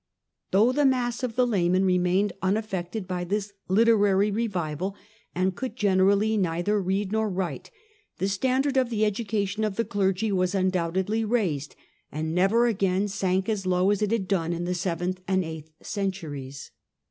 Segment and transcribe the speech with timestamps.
[0.49, 4.95] Though the mass of the laymen remained unaffected by this literary revival,
[5.35, 7.69] and could generally neither read nor write,
[8.17, 11.75] the standard of the education of the clergy was undoubtedly raised,
[12.11, 15.69] and never again sank as low as it had done in the seventh and eighth
[15.83, 16.71] centuries.